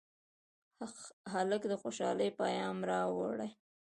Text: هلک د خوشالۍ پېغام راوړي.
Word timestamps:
هلک 1.33 1.61
د 1.71 1.73
خوشالۍ 1.81 2.29
پېغام 2.39 2.77
راوړي. 2.91 3.49